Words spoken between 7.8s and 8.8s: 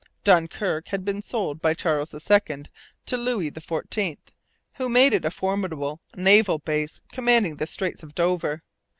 of Dover.